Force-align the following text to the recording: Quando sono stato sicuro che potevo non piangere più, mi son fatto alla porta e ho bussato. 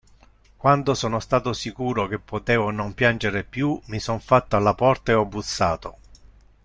Quando 0.57 0.95
sono 0.95 1.19
stato 1.19 1.53
sicuro 1.53 2.07
che 2.07 2.17
potevo 2.17 2.71
non 2.71 2.95
piangere 2.95 3.43
più, 3.43 3.79
mi 3.85 3.99
son 3.99 4.19
fatto 4.19 4.55
alla 4.55 4.73
porta 4.73 5.11
e 5.11 5.13
ho 5.13 5.25
bussato. 5.25 5.97